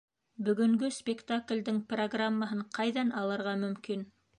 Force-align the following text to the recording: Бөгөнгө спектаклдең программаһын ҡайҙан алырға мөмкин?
Бөгөнгө 0.47 0.89
спектаклдең 0.95 1.79
программаһын 1.95 2.67
ҡайҙан 2.81 3.17
алырға 3.23 3.59
мөмкин? 3.67 4.09